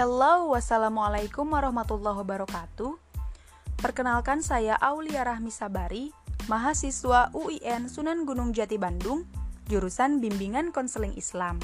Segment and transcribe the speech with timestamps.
[0.00, 2.96] Hello, wassalamualaikum warahmatullahi wabarakatuh.
[3.84, 6.08] Perkenalkan saya Aulia Rahmi Sabari,
[6.48, 9.28] mahasiswa UIN Sunan Gunung Jati Bandung,
[9.68, 11.60] jurusan Bimbingan Konseling Islam.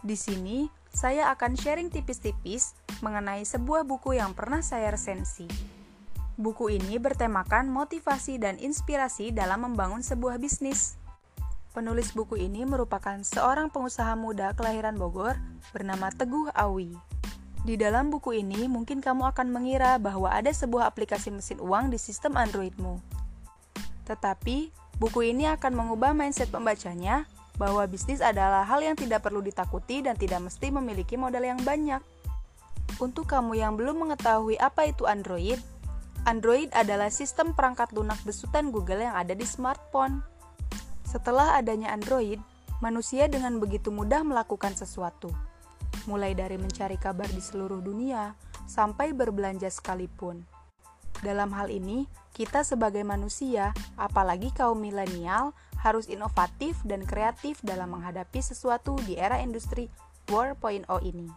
[0.00, 2.72] Di sini, saya akan sharing tipis-tipis
[3.04, 5.44] mengenai sebuah buku yang pernah saya resensi.
[6.40, 10.96] Buku ini bertemakan motivasi dan inspirasi dalam membangun sebuah bisnis.
[11.76, 15.36] Penulis buku ini merupakan seorang pengusaha muda kelahiran Bogor
[15.76, 17.15] bernama Teguh Awi.
[17.66, 21.98] Di dalam buku ini, mungkin kamu akan mengira bahwa ada sebuah aplikasi mesin uang di
[21.98, 23.02] sistem Androidmu.
[24.06, 24.70] Tetapi,
[25.02, 27.26] buku ini akan mengubah mindset pembacanya
[27.58, 31.98] bahwa bisnis adalah hal yang tidak perlu ditakuti dan tidak mesti memiliki modal yang banyak.
[33.02, 35.58] Untuk kamu yang belum mengetahui apa itu Android,
[36.22, 40.22] Android adalah sistem perangkat lunak besutan Google yang ada di smartphone.
[41.02, 42.38] Setelah adanya Android,
[42.78, 45.34] manusia dengan begitu mudah melakukan sesuatu,
[46.04, 48.36] mulai dari mencari kabar di seluruh dunia
[48.68, 50.44] sampai berbelanja sekalipun.
[51.24, 52.04] Dalam hal ini,
[52.36, 59.40] kita sebagai manusia, apalagi kaum milenial, harus inovatif dan kreatif dalam menghadapi sesuatu di era
[59.40, 59.88] industri
[60.28, 61.32] 4.0 ini.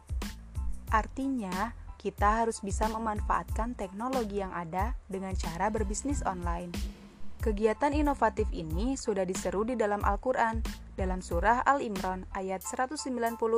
[0.92, 6.99] Artinya, kita harus bisa memanfaatkan teknologi yang ada dengan cara berbisnis online.
[7.40, 10.60] Kegiatan inovatif ini sudah diseru di dalam Al-Quran,
[11.00, 13.08] dalam surah Al-Imran ayat 190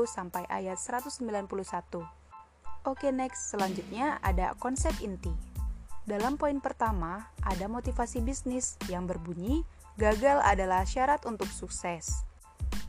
[0.06, 1.26] sampai ayat 191.
[2.86, 5.34] Oke next, selanjutnya ada konsep inti.
[6.06, 9.66] Dalam poin pertama, ada motivasi bisnis yang berbunyi,
[9.98, 12.22] gagal adalah syarat untuk sukses.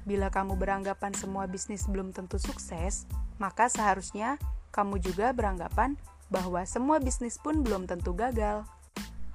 [0.05, 3.09] Bila kamu beranggapan semua bisnis belum tentu sukses,
[3.41, 4.37] maka seharusnya
[4.77, 5.97] kamu juga beranggapan
[6.29, 8.69] bahwa semua bisnis pun belum tentu gagal.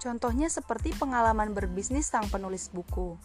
[0.07, 3.19] Contohnya seperti pengalaman berbisnis sang penulis buku,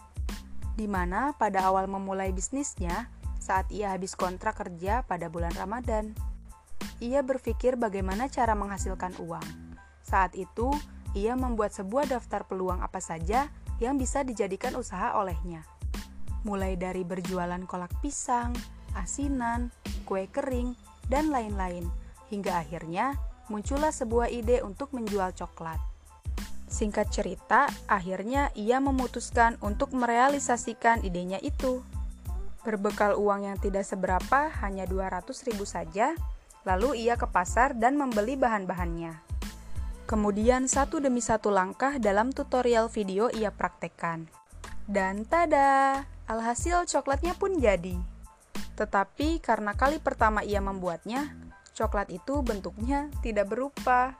[0.75, 3.07] di mana pada awal memulai bisnisnya,
[3.39, 6.11] saat ia habis kontrak kerja pada bulan Ramadan,
[6.99, 9.47] ia berpikir bagaimana cara menghasilkan uang.
[10.03, 10.75] Saat itu,
[11.15, 13.47] ia membuat sebuah daftar peluang apa saja
[13.79, 15.63] yang bisa dijadikan usaha olehnya.
[16.43, 18.51] Mulai dari berjualan kolak pisang,
[18.99, 19.71] asinan,
[20.03, 20.75] kue kering,
[21.07, 21.87] dan lain-lain,
[22.27, 23.15] hingga akhirnya
[23.47, 25.92] muncullah sebuah ide untuk menjual coklat.
[26.73, 31.85] Singkat cerita, akhirnya ia memutuskan untuk merealisasikan idenya itu.
[32.65, 36.17] Berbekal uang yang tidak seberapa, hanya 200 ribu saja,
[36.65, 39.21] lalu ia ke pasar dan membeli bahan-bahannya.
[40.09, 44.25] Kemudian satu demi satu langkah dalam tutorial video ia praktekkan.
[44.89, 47.95] Dan tada, alhasil coklatnya pun jadi.
[48.73, 51.37] Tetapi karena kali pertama ia membuatnya,
[51.77, 54.17] coklat itu bentuknya tidak berupa.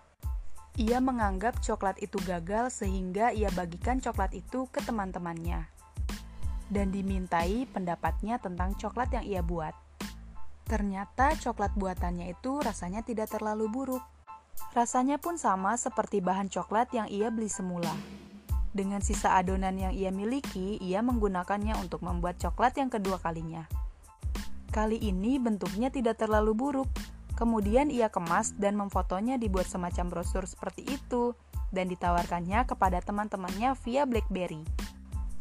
[0.73, 5.69] Ia menganggap coklat itu gagal sehingga ia bagikan coklat itu ke teman-temannya
[6.73, 9.77] dan dimintai pendapatnya tentang coklat yang ia buat.
[10.65, 14.03] Ternyata coklat buatannya itu rasanya tidak terlalu buruk.
[14.73, 17.93] Rasanya pun sama seperti bahan coklat yang ia beli semula.
[18.73, 23.69] Dengan sisa adonan yang ia miliki, ia menggunakannya untuk membuat coklat yang kedua kalinya.
[24.73, 26.89] Kali ini bentuknya tidak terlalu buruk,
[27.43, 31.35] Kemudian ia kemas dan memfotonya dibuat semacam brosur seperti itu
[31.75, 34.63] dan ditawarkannya kepada teman-temannya via BlackBerry.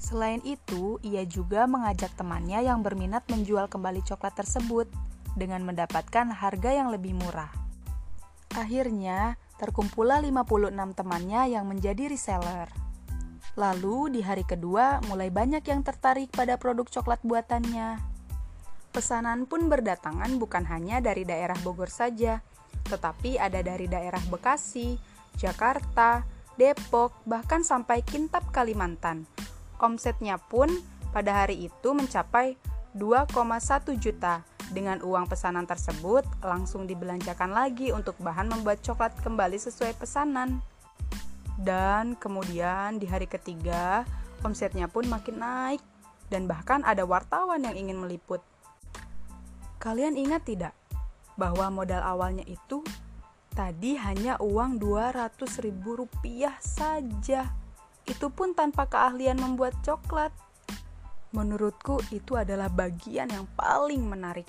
[0.02, 4.90] Selain itu, ia juga mengajak temannya yang berminat menjual kembali coklat tersebut
[5.38, 7.54] dengan mendapatkan harga yang lebih murah.
[8.58, 12.66] Akhirnya, terkumpullah 56 temannya yang menjadi reseller.
[13.54, 18.11] Lalu, di hari kedua, mulai banyak yang tertarik pada produk coklat buatannya.
[18.92, 22.44] Pesanan pun berdatangan bukan hanya dari daerah Bogor saja,
[22.92, 25.00] tetapi ada dari daerah Bekasi,
[25.40, 26.28] Jakarta,
[26.60, 29.24] Depok, bahkan sampai Kintab Kalimantan.
[29.80, 30.68] Omsetnya pun
[31.08, 32.60] pada hari itu mencapai
[32.92, 34.44] 2,1 juta.
[34.72, 40.60] Dengan uang pesanan tersebut langsung dibelanjakan lagi untuk bahan membuat coklat kembali sesuai pesanan.
[41.56, 44.04] Dan kemudian di hari ketiga,
[44.44, 45.82] omsetnya pun makin naik
[46.32, 48.40] dan bahkan ada wartawan yang ingin meliput.
[49.82, 50.78] Kalian ingat tidak
[51.34, 52.86] bahwa modal awalnya itu
[53.50, 57.50] tadi hanya uang 200 ribu rupiah saja.
[58.06, 60.30] Itu pun tanpa keahlian membuat coklat.
[61.34, 64.46] Menurutku itu adalah bagian yang paling menarik.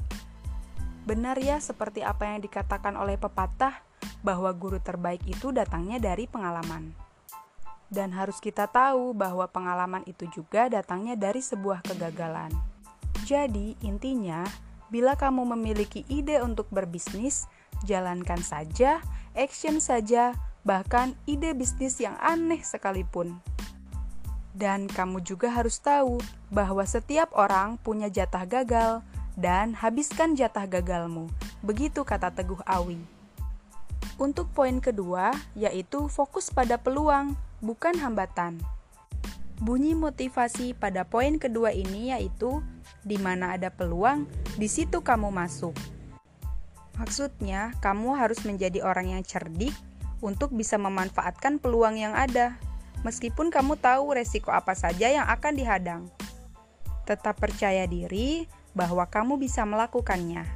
[1.10, 3.82] Benar ya seperti apa yang dikatakan oleh pepatah
[4.22, 6.94] bahwa guru terbaik itu datangnya dari pengalaman.
[7.90, 12.54] Dan harus kita tahu bahwa pengalaman itu juga datangnya dari sebuah kegagalan.
[13.26, 14.44] Jadi, intinya
[14.94, 17.50] Bila kamu memiliki ide untuk berbisnis,
[17.82, 19.02] jalankan saja,
[19.34, 23.42] action saja, bahkan ide bisnis yang aneh sekalipun.
[24.54, 26.22] Dan kamu juga harus tahu
[26.54, 29.02] bahwa setiap orang punya jatah gagal
[29.34, 31.26] dan habiskan jatah gagalmu.
[31.66, 33.02] Begitu kata Teguh Awi.
[34.22, 37.34] Untuk poin kedua, yaitu fokus pada peluang,
[37.66, 38.62] bukan hambatan.
[39.58, 42.62] Bunyi motivasi pada poin kedua ini yaitu
[43.04, 45.76] di mana ada peluang, di situ kamu masuk.
[46.98, 49.76] Maksudnya, kamu harus menjadi orang yang cerdik
[50.24, 52.56] untuk bisa memanfaatkan peluang yang ada,
[53.04, 56.02] meskipun kamu tahu resiko apa saja yang akan dihadang.
[57.04, 60.48] Tetap percaya diri bahwa kamu bisa melakukannya,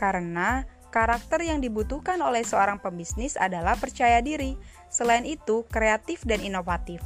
[0.00, 4.56] karena karakter yang dibutuhkan oleh seorang pembisnis adalah percaya diri.
[4.88, 7.02] Selain itu, kreatif dan inovatif.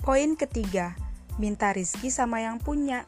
[0.00, 0.94] Poin ketiga,
[1.40, 3.04] minta rizki sama yang punya.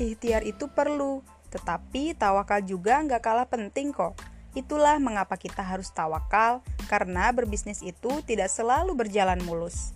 [0.00, 1.22] Ikhtiar itu perlu,
[1.54, 4.18] tetapi tawakal juga nggak kalah penting kok.
[4.54, 9.94] Itulah mengapa kita harus tawakal, karena berbisnis itu tidak selalu berjalan mulus.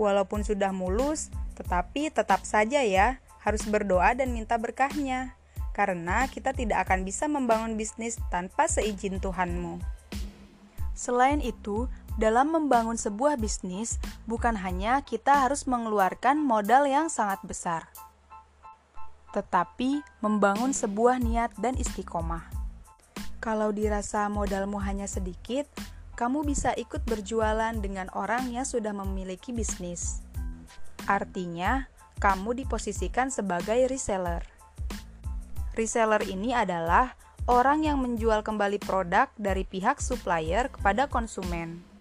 [0.00, 5.36] Walaupun sudah mulus, tetapi tetap saja ya, harus berdoa dan minta berkahnya.
[5.72, 9.80] Karena kita tidak akan bisa membangun bisnis tanpa seizin Tuhanmu.
[10.92, 11.88] Selain itu,
[12.20, 13.96] dalam membangun sebuah bisnis,
[14.28, 17.88] bukan hanya kita harus mengeluarkan modal yang sangat besar,
[19.32, 22.44] tetapi membangun sebuah niat dan istiqomah.
[23.40, 25.66] Kalau dirasa modalmu hanya sedikit,
[26.14, 30.20] kamu bisa ikut berjualan dengan orang yang sudah memiliki bisnis.
[31.08, 31.88] Artinya,
[32.20, 34.46] kamu diposisikan sebagai reseller.
[35.74, 37.16] Reseller ini adalah
[37.50, 41.91] orang yang menjual kembali produk dari pihak supplier kepada konsumen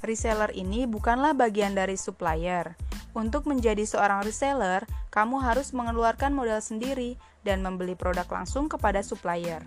[0.00, 2.76] reseller ini bukanlah bagian dari supplier.
[3.10, 9.60] Untuk menjadi seorang reseller, kamu harus mengeluarkan modal sendiri dan membeli produk langsung kepada supplier.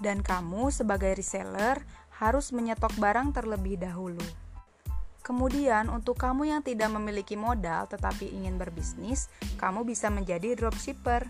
[0.00, 1.84] Dan kamu sebagai reseller
[2.16, 4.22] harus menyetok barang terlebih dahulu.
[5.24, 11.24] Kemudian, untuk kamu yang tidak memiliki modal tetapi ingin berbisnis, kamu bisa menjadi dropshipper.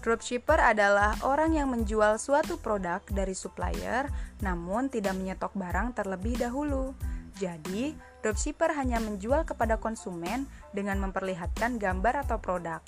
[0.00, 4.08] Dropshipper adalah orang yang menjual suatu produk dari supplier
[4.44, 6.92] namun tidak menyetok barang terlebih dahulu.
[7.34, 12.78] Jadi, dropshipper hanya menjual kepada konsumen dengan memperlihatkan gambar atau produk.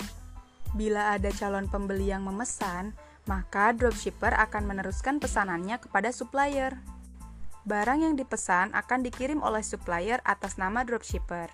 [0.71, 2.95] Bila ada calon pembeli yang memesan,
[3.27, 6.79] maka dropshipper akan meneruskan pesanannya kepada supplier.
[7.67, 11.51] Barang yang dipesan akan dikirim oleh supplier atas nama dropshipper.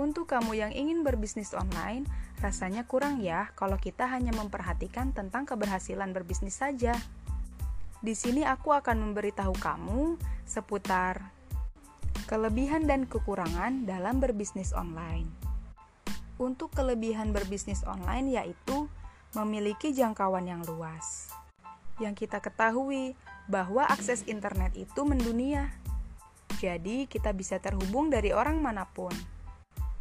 [0.00, 2.08] Untuk kamu yang ingin berbisnis online,
[2.40, 6.96] rasanya kurang ya kalau kita hanya memperhatikan tentang keberhasilan berbisnis saja.
[8.00, 10.16] Di sini aku akan memberitahu kamu
[10.48, 11.43] seputar
[12.24, 15.28] Kelebihan dan kekurangan dalam berbisnis online.
[16.40, 18.88] Untuk kelebihan berbisnis online yaitu
[19.36, 21.28] memiliki jangkauan yang luas.
[22.00, 23.12] Yang kita ketahui
[23.44, 25.68] bahwa akses internet itu mendunia.
[26.64, 29.12] Jadi, kita bisa terhubung dari orang mana pun.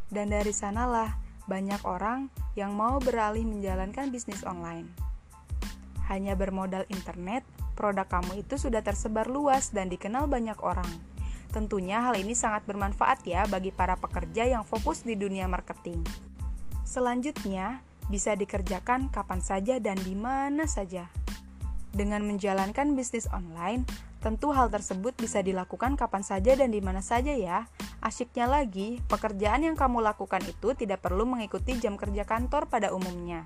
[0.08, 4.88] Dan dari sanalah banyak orang yang mau beralih menjalankan bisnis online.
[6.08, 7.44] Hanya bermodal internet,
[7.76, 11.13] produk kamu itu sudah tersebar luas dan dikenal banyak orang.
[11.54, 16.02] Tentunya hal ini sangat bermanfaat ya bagi para pekerja yang fokus di dunia marketing.
[16.82, 21.08] Selanjutnya, bisa dikerjakan kapan saja dan di mana saja.
[21.94, 23.86] Dengan menjalankan bisnis online,
[24.18, 27.70] tentu hal tersebut bisa dilakukan kapan saja dan di mana saja ya.
[28.02, 33.46] Asyiknya lagi, pekerjaan yang kamu lakukan itu tidak perlu mengikuti jam kerja kantor pada umumnya.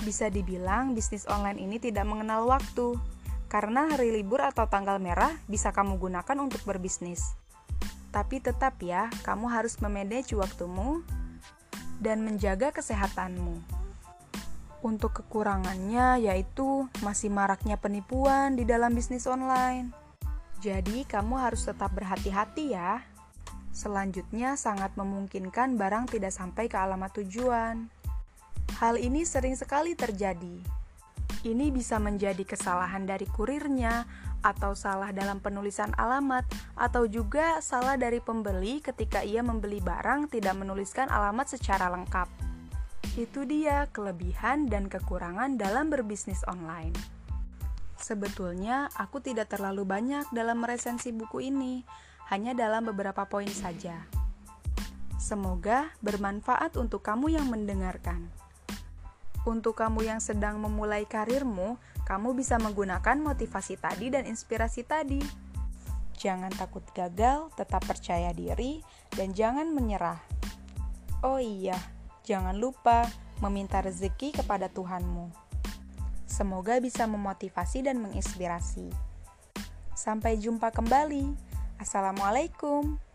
[0.00, 2.96] Bisa dibilang bisnis online ini tidak mengenal waktu
[3.50, 7.34] karena hari libur atau tanggal merah bisa kamu gunakan untuk berbisnis.
[8.14, 11.02] Tapi tetap ya, kamu harus memanage waktumu
[11.98, 13.58] dan menjaga kesehatanmu.
[14.86, 19.90] Untuk kekurangannya yaitu masih maraknya penipuan di dalam bisnis online.
[20.62, 23.02] Jadi, kamu harus tetap berhati-hati ya.
[23.74, 27.90] Selanjutnya, sangat memungkinkan barang tidak sampai ke alamat tujuan.
[28.78, 30.79] Hal ini sering sekali terjadi
[31.46, 34.04] ini bisa menjadi kesalahan dari kurirnya,
[34.40, 40.56] atau salah dalam penulisan alamat, atau juga salah dari pembeli ketika ia membeli barang tidak
[40.56, 42.28] menuliskan alamat secara lengkap.
[43.20, 46.94] Itu dia kelebihan dan kekurangan dalam berbisnis online.
[48.00, 51.84] Sebetulnya, aku tidak terlalu banyak dalam meresensi buku ini,
[52.32, 54.08] hanya dalam beberapa poin saja.
[55.20, 58.32] Semoga bermanfaat untuk kamu yang mendengarkan.
[59.48, 65.20] Untuk kamu yang sedang memulai karirmu, kamu bisa menggunakan motivasi tadi dan inspirasi tadi.
[66.20, 68.84] Jangan takut gagal, tetap percaya diri,
[69.16, 70.20] dan jangan menyerah.
[71.24, 71.76] Oh iya,
[72.28, 73.08] jangan lupa
[73.40, 75.32] meminta rezeki kepada Tuhanmu.
[76.28, 78.92] Semoga bisa memotivasi dan menginspirasi.
[79.96, 81.32] Sampai jumpa kembali.
[81.80, 83.09] Assalamualaikum.